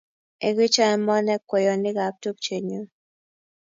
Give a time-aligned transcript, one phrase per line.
[0.47, 2.81] ikichon eng' morne kweyonikab tupchenyu